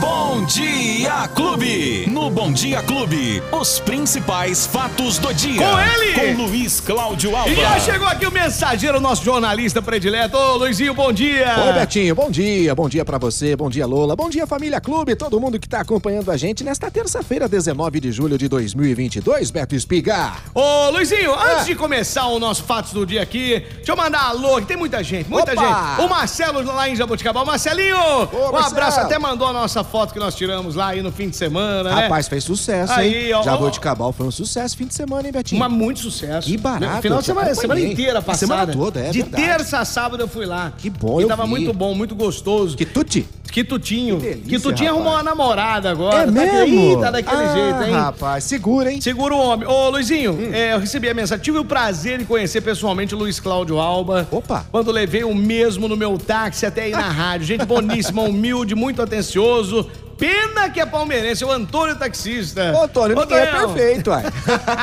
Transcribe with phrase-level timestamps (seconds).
[0.00, 0.29] Boom!
[0.30, 2.06] Bom Dia Clube.
[2.08, 5.60] No Bom Dia Clube, os principais fatos do dia.
[5.60, 6.36] Com ele!
[6.36, 7.50] Com Luiz Cláudio Alba.
[7.50, 10.36] E já chegou aqui o mensageiro, nosso jornalista predileto.
[10.36, 11.52] Ô, Luizinho, bom dia!
[11.66, 15.16] Oi, Betinho, bom dia, bom dia pra você, bom dia, Lola, bom dia, Família Clube,
[15.16, 19.74] todo mundo que tá acompanhando a gente nesta terça-feira, 19 de julho de 2022, Beto
[19.74, 20.34] Espiga.
[20.54, 21.64] Ô, Luizinho, antes Ah.
[21.64, 25.02] de começar o nosso Fatos do Dia aqui, deixa eu mandar alô, que tem muita
[25.02, 25.60] gente, muita Opa!
[25.96, 26.06] gente.
[26.06, 27.44] O Marcelo lá em Jaboticabal.
[27.44, 28.64] Marcelinho, um Marcelo.
[28.66, 31.82] abraço, até mandou a nossa foto que nós tiramos lá aí no fim de semana,
[31.82, 32.02] né?
[32.02, 33.32] Rapaz, fez sucesso, Aí, hein?
[33.34, 33.42] ó, ó.
[33.42, 35.58] Jaboticabal foi um sucesso fim de semana, hein, Betinho?
[35.58, 36.46] Mas muito sucesso.
[36.46, 38.46] Que barato, Final de semana, semana inteira A passada.
[38.46, 39.42] semana toda, é De verdade.
[39.42, 40.72] terça a sábado eu fui lá.
[40.78, 41.48] Que bom, E eu tava vi.
[41.50, 42.76] muito bom, muito gostoso.
[42.76, 43.26] Quitute?
[43.50, 44.16] Quitutinho.
[44.18, 45.24] Que delícia, Quitutinho arrumou uma rapaz.
[45.38, 46.22] namorada agora.
[46.22, 47.00] É tá mesmo?
[47.00, 47.92] Tá daquele Ah, jeito, hein?
[47.94, 49.00] rapaz, segura, hein?
[49.00, 49.68] Segura o homem.
[49.68, 50.50] Ô, Luizinho, Hum.
[50.52, 51.42] é, eu recebi a mensagem.
[51.42, 54.26] Tive o prazer de conhecer pessoalmente o Luiz Cláudio Alba.
[54.30, 54.64] Opa.
[54.70, 57.46] Quando levei o mesmo no meu táxi até aí na rádio.
[57.46, 59.88] Gente boníssima, humilde, muito atencioso.
[60.16, 62.74] Pena que é palmeirense, o Antônio taxista.
[62.78, 64.22] Ô, Antônio, ninguém é perfeito, uai.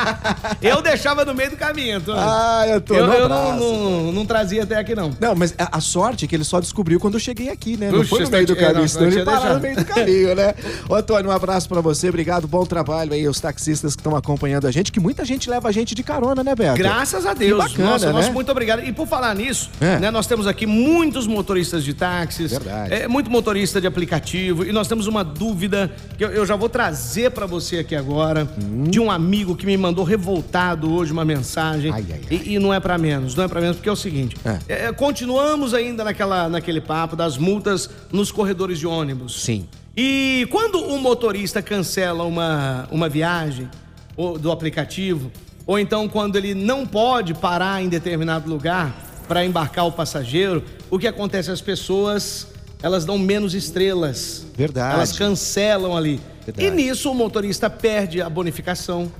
[0.60, 2.20] Eu deixava no meio do caminho, Antônio.
[2.20, 3.58] Ah, eu, um eu não, abraço.
[3.60, 5.12] não, não trazia até aqui, não.
[5.20, 7.86] Não, mas a, a sorte é que ele só descobriu quando eu cheguei aqui, né?
[7.88, 9.76] Não Puxa, foi no meio do é, caminho, não, senão ele tinha parar no meio
[9.76, 10.54] do caminho, né?
[10.88, 14.66] Ô, Antônio, um abraço pra você, obrigado, bom trabalho aí, os taxistas que estão acompanhando
[14.66, 16.76] a gente, que muita gente leva a gente de carona, né, Beto?
[16.78, 17.62] Graças a Deus.
[17.64, 18.12] Que bacana, nossa, né?
[18.12, 18.82] nosso muito obrigado.
[18.84, 19.98] E por falar nisso, É.
[19.98, 22.94] né, nós temos aqui muitos motoristas de táxis, Verdade.
[22.94, 26.68] é, muito motorista de aplicativo, e nós temos uma dúvida que eu, eu já vou
[26.68, 28.48] trazer pra você aqui agora,
[28.88, 31.90] de um amigo que me mandou revoltado hoje uma mensagem.
[31.90, 31.94] Hum.
[31.94, 32.40] Ai, ai, ai.
[32.44, 34.36] E, e não é pra menos, não é pra menos, porque é o seguinte:
[34.68, 34.86] É.
[34.86, 39.42] é, continuamos ainda naquela, naquele papo das multas nos corredores de ônibus.
[39.42, 39.66] Sim.
[39.96, 43.68] E quando um motorista cancela uma, uma viagem
[44.16, 45.30] ou- do aplicativo,
[45.66, 48.94] ou então quando ele não pode parar em determinado lugar
[49.26, 51.50] para embarcar o passageiro, o que acontece?
[51.50, 52.46] As pessoas
[52.80, 54.46] elas dão menos estrelas.
[54.56, 54.94] Verdade.
[54.94, 56.20] Elas cancelam ali.
[56.46, 56.66] Verdade.
[56.68, 59.10] E nisso o motorista perde a bonificação.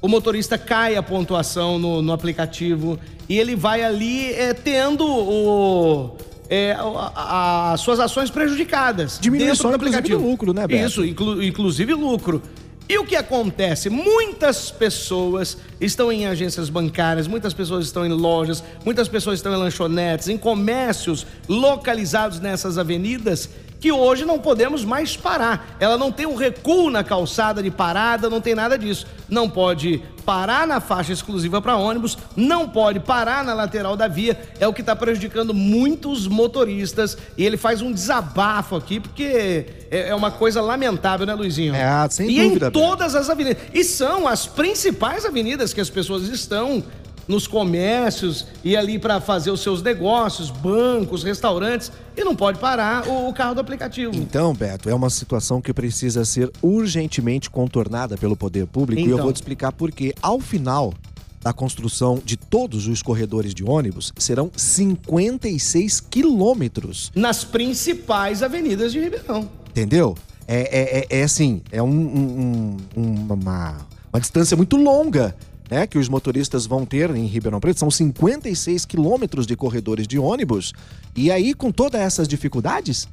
[0.00, 2.96] O motorista cai a pontuação no, no aplicativo
[3.28, 6.16] e ele vai ali é, tendo o,
[6.50, 9.18] é, a- a- as suas ações prejudicadas.
[9.20, 10.20] Diminuição, do aplicativo.
[10.26, 10.86] lucro, né, Beto?
[10.86, 12.42] Isso, inclu- inclusive lucro.
[12.88, 13.90] E o que acontece?
[13.90, 19.56] Muitas pessoas estão em agências bancárias, muitas pessoas estão em lojas, muitas pessoas estão em
[19.56, 25.76] lanchonetes, em comércios localizados nessas avenidas que hoje não podemos mais parar.
[25.78, 29.06] Ela não tem um recuo na calçada de parada, não tem nada disso.
[29.28, 34.38] Não pode parar na faixa exclusiva para ônibus, não pode parar na lateral da via,
[34.60, 37.16] é o que está prejudicando muitos motoristas.
[37.36, 41.74] E ele faz um desabafo aqui, porque é é uma coisa lamentável, né, Luizinho?
[41.74, 42.78] É, sem e dúvida, em Beto.
[42.78, 43.62] todas as avenidas.
[43.72, 46.82] E são as principais avenidas que as pessoas estão
[47.28, 53.06] nos comércios e ali para fazer os seus negócios, bancos, restaurantes, e não pode parar
[53.06, 54.14] o, o carro do aplicativo.
[54.16, 59.10] Então, Beto, é uma situação que precisa ser urgentemente contornada pelo poder público e eu
[59.12, 59.24] Então.
[59.24, 60.14] vou te explicar por quê.
[60.22, 60.94] Ao final
[61.42, 69.00] da construção de todos os corredores de ônibus, serão 56 quilômetros Nas principais avenidas de
[69.00, 69.48] Ribeirão.
[69.70, 70.16] Entendeu?
[70.46, 73.76] É, é, é, é assim, é um- um- um- uma,
[74.12, 75.36] uma distância muito longa.
[75.70, 80.18] Né, que os motoristas vão ter em Ribeirão Preto, são 56 quilômetros de corredores de
[80.18, 80.72] ônibus.
[81.14, 83.06] E aí, com todas essas dificuldades,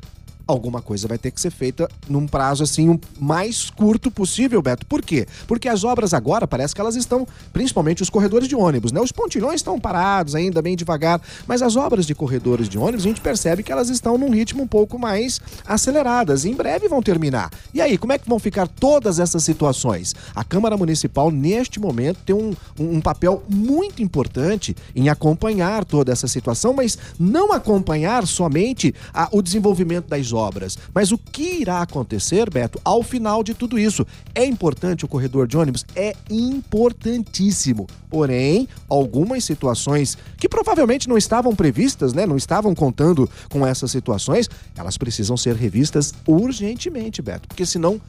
[0.48, 4.86] alguma coisa vai ter que ser feita num prazo assim o mais curto possível, Beto.
[4.86, 5.28] Por quê?
[5.48, 9.02] Porque as obras agora parece que elas estão, principalmente os corredores de ônibus, né?
[9.02, 13.08] Os pontilhões estão parados ainda bem devagar, mas as obras de corredores de ônibus a
[13.10, 16.46] gente percebe que elas estão num ritmo um pouco mais aceleradas.
[16.46, 17.52] Em breve vão terminar.
[17.74, 20.16] E aí, como é que vão ficar todas essas situações?
[20.36, 26.12] A Câmara Municipal neste momento tem um, um, um papel muito importante em acompanhar toda
[26.12, 31.82] essa situação, mas não acompanhar somente a- o desenvolvimento das obras, mas o que irá
[31.82, 34.06] acontecer, Beto, ao final de tudo isso.
[34.34, 35.86] É importante o corredor de ônibus?
[35.96, 37.88] É importantíssimo.
[38.10, 42.26] Porém, algumas situações que provavelmente não estavam previstas, né?
[42.26, 48.00] Não estavam contando com essas situações, elas precisam ser revistas urgentemente, Beto, porque senão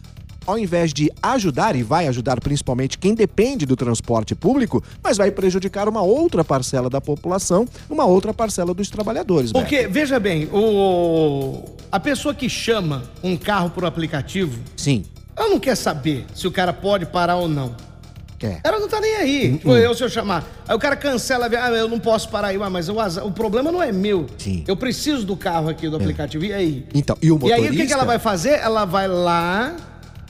[0.46, 5.30] ao invés de ajudar, e vai ajudar principalmente quem depende do transporte público, mas vai
[5.30, 9.52] prejudicar uma outra parcela da população, uma outra parcela dos trabalhadores.
[9.52, 9.64] Beto.
[9.64, 11.64] Porque, veja bem, o...
[11.90, 15.04] a pessoa que chama um carro por aplicativo, Sim,
[15.36, 17.74] ela não quer saber se o cara pode parar ou não.
[18.38, 18.60] quer.
[18.64, 19.52] Ela não tá nem aí.
[19.52, 20.44] Tipo, eu, se eu chamar.
[20.66, 21.46] Aí o cara cancela.
[21.46, 22.58] Ah, eu não posso parar aí.
[22.58, 24.26] Ué, mas o, problema não é meu.
[24.38, 24.64] Sim.
[24.66, 26.44] Eu preciso do carro aqui do aplicativo.
[26.44, 26.86] E aí?
[26.94, 27.62] Então, e o E motorista...
[27.62, 28.58] aí, o que, que ela vai fazer?
[28.60, 29.74] Ela vai lá,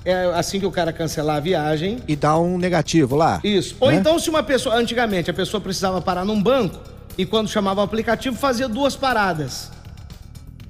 [0.06, 1.98] é, assim que o cara cancelar a viagem.
[2.06, 3.40] E dá um negativo lá.
[3.42, 3.76] Isso.
[3.80, 3.96] Ou né?
[3.96, 4.76] então, se uma pessoa.
[4.76, 6.78] Antigamente, a pessoa precisava parar num banco
[7.18, 9.70] e quando chamava o aplicativo, fazia duas paradas.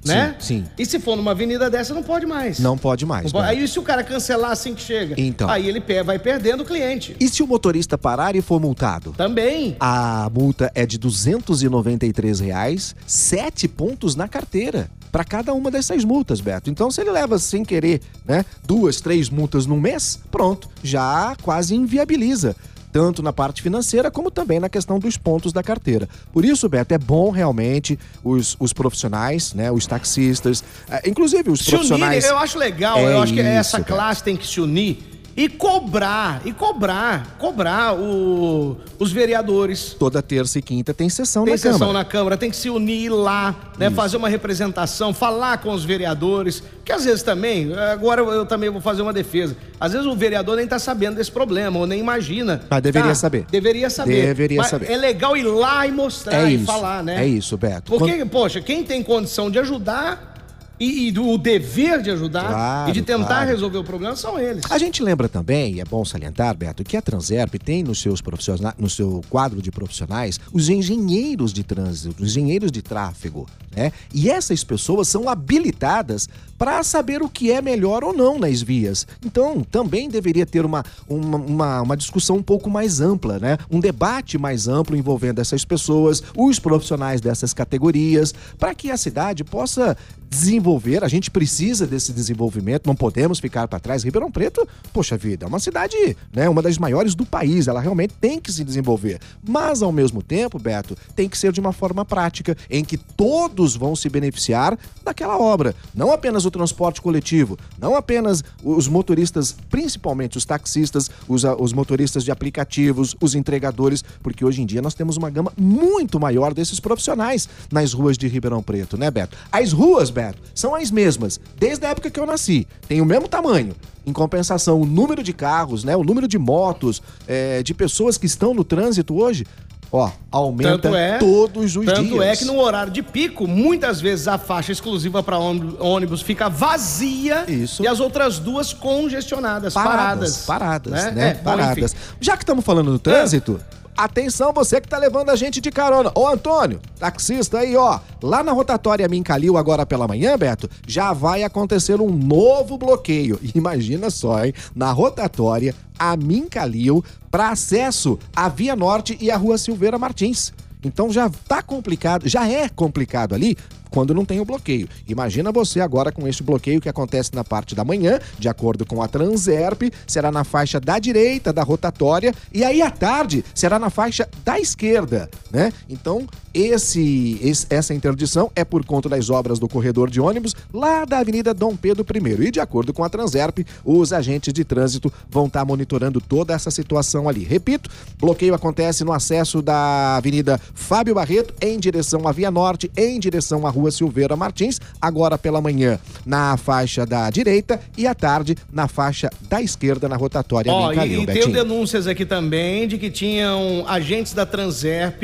[0.04, 0.36] né?
[0.38, 0.64] sim.
[0.78, 2.60] E se for numa avenida dessa, não pode mais.
[2.60, 3.24] Não pode mais.
[3.24, 3.60] Não pode- Beto.
[3.60, 5.50] Aí se o cara cancelar assim que chega, Então.
[5.50, 7.16] aí ele vai perdendo o cliente.
[7.18, 9.12] E se o motorista parar e for multado?
[9.16, 9.76] Também.
[9.80, 16.42] A multa é de 293 reais, sete pontos na carteira para cada uma dessas multas,
[16.42, 16.68] Beto.
[16.68, 21.74] Então, se ele leva sem querer, né, duas, três multas num mês, pronto, já quase
[21.74, 22.54] inviabiliza.
[22.92, 26.06] Tanto na parte financeira como também na questão dos pontos da carteira.
[26.34, 29.70] Por isso, Beto, é bom realmente os, os profissionais, né?
[29.72, 32.22] Os taxistas, eh, inclusive os Se profissionais.
[32.24, 33.84] unirem, eu acho legal, É eu acho que isso, essa cara.
[33.84, 34.98] classe tem que se unir
[35.36, 39.94] e cobrar, e cobrar, cobrar o- os vereadores.
[39.98, 41.98] Toda terça e quinta tem sessão Tem na sessão Câmara.
[41.98, 43.90] na Câmara, tem que se unir ir lá, né?
[43.90, 46.62] Fazer uma representação, falar com os vereadores.
[46.84, 49.54] Que às vezes também, agora eu também vou fazer uma defesa.
[49.78, 52.62] Às vezes o vereador nem tá sabendo desse problema, ou nem imagina.
[52.70, 53.14] Mas deveria Tá?
[53.14, 53.44] saber.
[53.50, 54.22] Deveria saber.
[54.26, 54.90] Deveria Mas saber.
[54.90, 56.64] É legal ir lá e mostrar É e isso.
[56.64, 57.22] falar, né?
[57.22, 57.90] É isso, Beto.
[57.92, 60.34] Porque, poxa, quem tem condição de ajudar
[60.78, 63.48] e, e do o dever de ajudar Claro, e de tentar claro.
[63.48, 64.64] resolver o problema são eles.
[64.70, 68.20] A gente lembra também, e é bom salientar, Beto, que a Transerp tem nos seus
[68.20, 73.92] profissionais, no seu quadro de profissionais os engenheiros de trânsito, os engenheiros de tráfego, né?
[74.12, 76.28] E essas pessoas são habilitadas
[76.58, 79.06] para saber o que é melhor ou não nas vias.
[79.24, 83.58] Então, também deveria ter uma, uma, uma, uma discussão um pouco mais ampla, né?
[83.70, 89.44] Um debate mais amplo envolvendo essas pessoas, os profissionais dessas categorias, para que a cidade
[89.44, 89.96] possa
[90.28, 91.04] desenvolver.
[91.04, 94.02] A gente precisa desse desenvolvimento, não podemos ficar para trás.
[94.02, 95.96] Ribeirão Preto, poxa vida, é uma cidade,
[96.32, 99.20] né, uma das maiores do país, ela realmente tem que se desenvolver.
[99.46, 103.76] Mas ao mesmo tempo, Beto, tem que ser de uma forma prática, em que todos
[103.76, 110.38] vão se beneficiar daquela obra, não apenas o transporte coletivo, não apenas os motoristas, principalmente
[110.38, 115.16] os taxistas, os, os motoristas de aplicativos, os entregadores, porque hoje em dia nós temos
[115.16, 119.36] uma gama muito maior desses profissionais nas ruas de Ribeirão Preto, né, Beto?
[119.50, 123.28] As ruas, Beto, são as mesmas desde a época que eu nasci, tem o mesmo
[123.28, 123.74] tamanho.
[124.06, 128.26] Em compensação, o número de carros, né, o número de motos, eh, de pessoas que
[128.26, 129.44] estão no trânsito hoje,
[129.90, 132.24] ó, aumenta Tanto é, todos os tanto dias.
[132.24, 137.44] é que no horário de pico, muitas vezes a faixa exclusiva para ônibus fica vazia
[137.48, 137.82] Isso.
[137.82, 140.92] e as outras duas congestionadas, paradas, paradas.
[140.92, 141.30] paradas, né?
[141.30, 141.94] É, bom, paradas.
[141.94, 141.96] É.
[142.20, 143.60] Já que estamos falando do trânsito,
[143.96, 146.12] atenção você que tá levando a gente de carona.
[146.14, 151.42] Ô Antônio, taxista aí, ó, lá na rotatória Mincalil agora pela manhã, Beto, já vai
[151.42, 153.40] acontecer um novo bloqueio.
[153.54, 154.52] Imagina só, hein?
[154.74, 160.52] Na rotatória a Mincalil para acesso à Via Norte e à Rua Silveira Martins.
[160.84, 163.56] Então já tá complicado, já é complicado ali
[163.96, 164.86] quando não tem o bloqueio.
[165.08, 169.00] Imagina você agora com este bloqueio que acontece na parte da manhã, de acordo com
[169.00, 173.88] a Transerp, será na faixa da direita da rotatória e aí à tarde será na
[173.88, 175.72] faixa da esquerda, né?
[175.88, 181.06] Então, esse, esse- essa interdição é por conta das obras do corredor de ônibus lá
[181.06, 182.46] da Avenida Dom Pedro I.
[182.48, 186.70] E de acordo com a Transerp, os agentes de trânsito vão estar monitorando toda essa
[186.70, 187.44] situação ali.
[187.44, 187.88] Repito,
[188.18, 193.66] bloqueio acontece no acesso da Avenida Fábio Barreto em direção à Via Norte, em direção
[193.66, 198.88] à Rua Silveira Martins, agora pela manhã na faixa da direita e à tarde na
[198.88, 201.52] faixa da esquerda na rotatória Mincalil, e, e Betinho.
[201.52, 205.22] denúncias aqui também de que tinham agentes da Transerp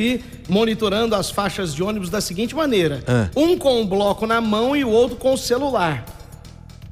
[0.49, 3.29] monitorando as faixas de ônibus da seguinte maneira: Ah.
[3.37, 6.05] um com o bloco na mão e o outro com o celular,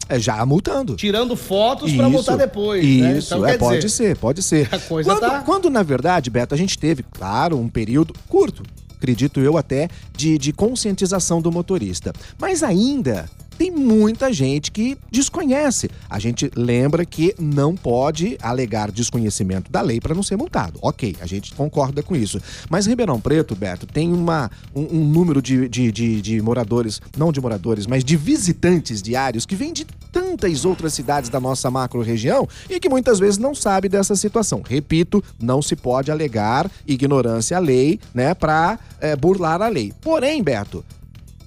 [0.09, 0.97] É, já multando.
[0.97, 2.85] tirando fotos para voltar depois.
[2.85, 3.19] Isso, né?
[3.21, 4.69] Então, é, pode dizer, ser, pode ser.
[4.73, 8.63] a coisa quando, tá- quando, na verdade, Beto, a gente teve, claro, um período curto,
[9.01, 12.13] acredito eu até, de, de conscientização do motorista.
[12.39, 13.27] Mas ainda
[13.61, 15.91] tem muita gente que desconhece.
[16.09, 20.79] A gente lembra que não pode alegar desconhecimento da lei para não ser multado.
[20.81, 22.41] Ok, a gente concorda com isso.
[22.71, 27.31] Mas Ribeirão Preto, Beto, tem uma, um, um número de, de, de, de moradores, não
[27.31, 32.49] de moradores, mas de visitantes diários que vêm de tantas outras cidades da nossa macro-região
[32.67, 34.63] e que muitas vezes não sabe dessa situação.
[34.67, 38.79] Repito, não se pode alegar ignorância à lei, né, para
[39.21, 39.93] burlar a lei.
[40.01, 40.83] Porém, Beto,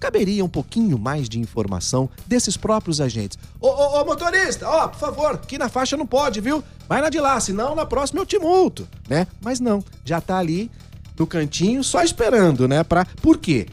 [0.04, 3.40] caberia um pouquinho mais de informação desses próprios agentes.
[3.62, 6.62] Ô, ô, ô, motorista, ó, por favor, aqui na faixa não pode, viu?
[6.90, 9.26] Vai na de lá, senão na próxima eu te multo, né?
[9.42, 10.70] Mas não, já tá ali
[11.18, 12.84] no cantinho só esperando, né?
[12.84, 13.06] Pra...
[13.22, 13.66] Por quê?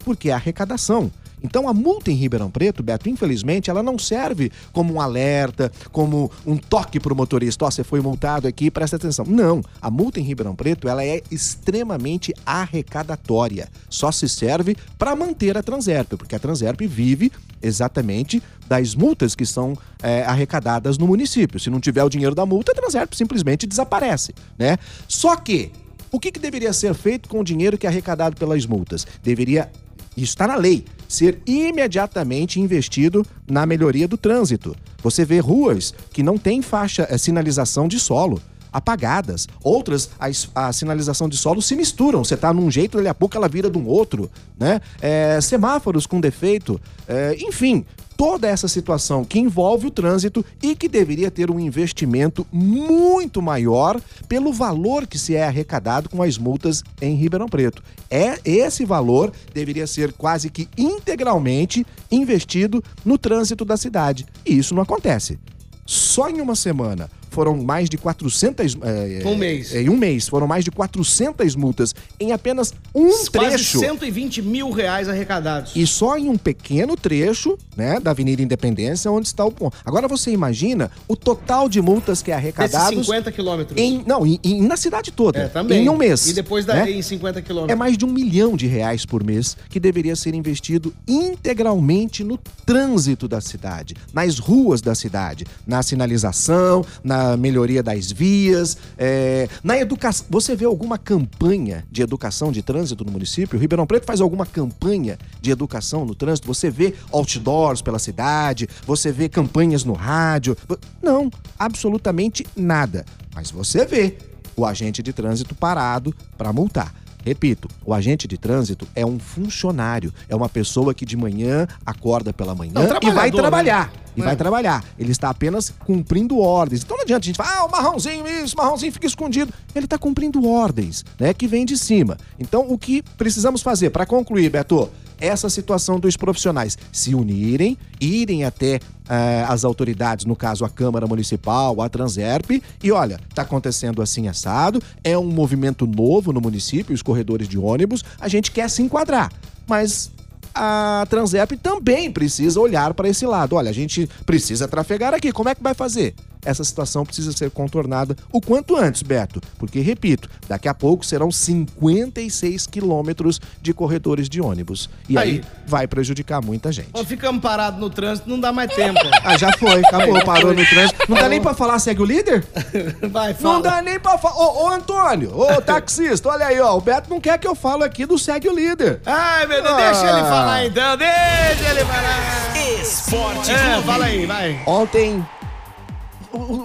[0.00, 1.08] Porque é arrecadação.
[1.42, 6.30] Então a multa em Ribeirão Preto, Beto, infelizmente, ela não serve como um alerta, como
[6.46, 7.64] um toque pro motorista.
[7.64, 9.24] Ó, você foi multado aqui, presta atenção.
[9.26, 13.68] Não, a multa em Ribeirão Preto, ela é extremamente arrecadatória.
[13.88, 17.30] Só se serve para manter a Transerp, porque a Transerp vive
[17.62, 21.60] exatamente das multas que são é, arrecadadas no município.
[21.60, 24.78] Se não tiver o dinheiro da multa, a Transerp simplesmente desaparece, né?
[25.06, 25.70] Só que
[26.10, 29.06] o que, que deveria ser feito com o dinheiro que é arrecadado pelas multas?
[29.22, 29.70] Deveria
[30.16, 30.84] isso está na lei.
[31.08, 34.76] Ser imediatamente investido na melhoria do trânsito.
[35.02, 38.40] Você vê ruas que não têm faixa, é, sinalização de solo
[38.72, 39.48] apagadas.
[39.62, 42.24] Outras, a, a, sinalização de solo se misturam.
[42.24, 44.80] Você tá num jeito, daqui a pouco ela vira de um outro, né?
[45.00, 46.80] É, semáforos com defeito.
[47.08, 47.84] É, enfim,
[48.16, 54.00] toda essa situação que envolve o trânsito e que deveria ter um investimento muito maior
[54.28, 57.82] pelo valor que se é arrecadado com as multas em Ribeirão Preto.
[58.10, 64.26] É esse valor deveria ser quase que integralmente investido no trânsito da cidade.
[64.44, 65.38] E isso não acontece.
[65.84, 68.78] Só em uma semana, foram mais de 400...
[68.80, 69.74] É, um mês.
[69.74, 73.78] É, em um mês, foram mais de 400 multas em apenas um Quase trecho.
[73.78, 75.72] 120 mil reais arrecadados.
[75.76, 79.76] E só em um pequeno trecho, né, da Avenida Independência, onde está o ponto.
[79.84, 82.92] Agora você imagina o total de multas que é arrecadado...
[82.92, 83.78] Desses 50 quilômetros.
[83.78, 85.40] Em, não, em, em, na cidade toda.
[85.40, 85.84] É, também.
[85.84, 86.26] Em um mês.
[86.28, 86.98] E depois daí né?
[86.98, 87.70] em 50 quilômetros.
[87.70, 92.38] É mais de um milhão de reais por mês que deveria ser investido integralmente no
[92.64, 99.78] trânsito da cidade, nas ruas da cidade, na sinalização, na melhoria das vias, é, na
[99.78, 100.26] educação.
[100.28, 103.56] Você vê alguma campanha de educação de trânsito no município?
[103.56, 106.46] O Ribeirão Preto faz alguma campanha de educação no trânsito?
[106.46, 108.68] Você vê outdoors pela cidade?
[108.86, 110.54] Você vê campanhas no rádio?
[111.02, 113.06] Não, absolutamente nada.
[113.34, 114.18] Mas você vê
[114.54, 116.94] o agente de trânsito parado para multar.
[117.24, 122.32] Repito, o agente de trânsito é um funcionário, é uma pessoa que de manhã acorda
[122.32, 123.88] pela manhã e vai trabalhar.
[123.88, 124.05] Né?
[124.16, 124.24] E é.
[124.24, 124.84] vai trabalhar.
[124.98, 126.82] Ele está apenas cumprindo ordens.
[126.82, 129.52] Então não adianta a gente falar, ah, o marrãozinho isso, o marrãozinho fica escondido.
[129.74, 132.16] Ele está cumprindo ordens, né, que vem de cima.
[132.38, 134.90] Então o que precisamos fazer para concluir, Beto?
[135.20, 141.06] essa situação dos profissionais se unirem, irem até uh, as autoridades, no caso a Câmara
[141.06, 146.94] Municipal, a Transerp, e olha, está acontecendo assim assado, é um movimento novo no município,
[146.94, 149.32] os corredores de ônibus, a gente quer se enquadrar,
[149.66, 150.10] mas
[150.56, 153.54] a Transerp também precisa olhar para esse lado.
[153.56, 156.14] Olha, a gente precisa trafegar aqui, como é que vai fazer?
[156.46, 159.42] Essa situação precisa ser contornada o quanto antes, Beto.
[159.58, 164.88] Porque, repito, daqui a pouco serão 56 quilômetros de corredores de ônibus.
[165.08, 166.90] E aí, aí vai prejudicar muita gente.
[166.92, 169.00] Ou ficamos parados no trânsito, não dá mais tempo.
[169.24, 171.00] ah, já foi, acabou, parou no trânsito.
[171.08, 172.44] Não dá nem pra falar segue o líder?
[173.10, 173.54] Vai, fala.
[173.54, 174.36] Não dá nem pra falar.
[174.36, 176.76] Ô, ô, Antônio, ô, taxista, olha aí, ó.
[176.76, 179.00] O Beto não quer que eu fale aqui do segue o líder.
[179.04, 179.90] Ai, meu Deus, ah.
[179.90, 182.56] deixa ele falar então, deixa ele falar.
[182.80, 184.60] Esporte é, Fala aí, vai.
[184.66, 185.24] Ontem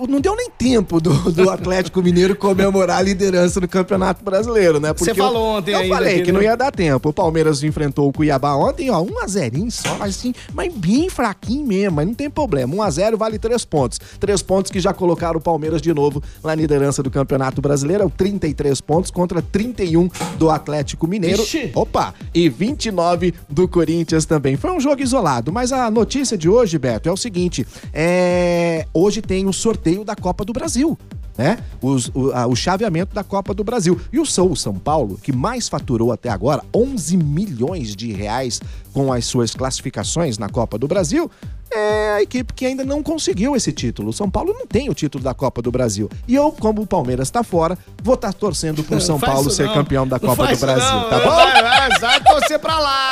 [0.07, 4.93] não deu nem tempo do, do Atlético Mineiro comemorar a liderança do Campeonato Brasileiro, né?
[4.93, 7.09] Porque Você falou ontem Eu, eu falei que, que não ia dar tempo.
[7.09, 11.65] O Palmeiras enfrentou o Cuiabá ontem, ó, 1 a 0 só, assim, mas bem fraquinho
[11.65, 12.75] mesmo, mas não tem problema.
[12.75, 13.99] 1 a 0 vale 3 pontos.
[14.19, 18.79] 3 pontos que já colocaram o Palmeiras de novo na liderança do Campeonato Brasileiro, 33
[18.79, 21.41] é pontos contra 31 do Atlético Mineiro.
[21.41, 21.71] Ixi.
[21.75, 22.13] Opa!
[22.33, 24.55] E 29 do Corinthians também.
[24.55, 28.85] Foi um jogo isolado, mas a notícia de hoje, Beto, é o seguinte, é...
[28.93, 30.97] hoje tem o sorteio da Copa do Brasil.
[31.37, 31.57] Né?
[31.81, 33.99] Os, o, a, o, chaveamento da Copa do Brasil.
[34.11, 38.59] E o São, o São Paulo, que mais faturou até agora 11 milhões de reais
[38.93, 41.31] com as suas classificações na Copa do Brasil,
[41.73, 44.09] é a equipe que ainda não conseguiu esse título.
[44.09, 46.09] O São Paulo não tem o título da Copa do Brasil.
[46.27, 49.67] E eu, como o Palmeiras está fora, vou estar tá torcendo pro São Paulo ser
[49.67, 49.73] não.
[49.73, 51.09] campeão da Copa do Brasil, não.
[51.09, 51.29] tá bom?
[51.29, 53.10] Vai, vai, vai torcer pra lá.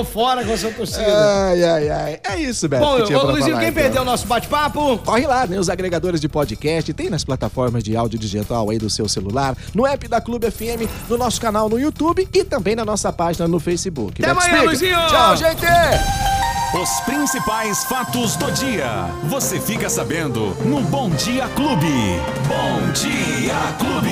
[0.00, 1.04] Tô fora com a sua torcida.
[1.04, 2.20] Ai, ai, ai.
[2.24, 2.82] É isso, Beto.
[2.82, 3.82] Bom, que ô, Luizinho, quem então.
[3.82, 4.96] perdeu o nosso bate-papo?
[5.04, 5.58] Corre lá, né?
[5.58, 9.86] Os agregadores de podcast, tem nas plataformas de áudio digital aí do seu celular, no
[9.86, 13.60] app da Clube FM, no nosso canal no YouTube e também na nossa página no
[13.60, 14.24] Facebook.
[14.24, 14.96] Até amanhã, Luizinho!
[15.08, 15.66] Tchau, gente!
[16.80, 19.10] Os principais fatos do dia.
[19.24, 22.20] Você fica sabendo no Bom Dia Clube.
[22.48, 24.10] Bom Dia Clube.